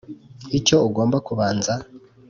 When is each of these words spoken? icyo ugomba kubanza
icyo 0.57 0.75
ugomba 0.87 1.17
kubanza 1.27 1.71